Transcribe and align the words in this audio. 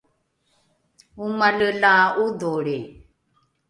omale 1.23 1.67
la 1.81 1.93
’odholri 2.23 2.77